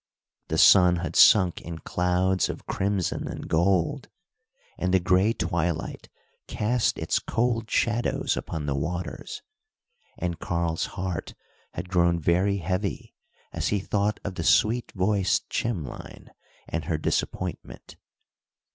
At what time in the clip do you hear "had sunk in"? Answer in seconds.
0.95-1.77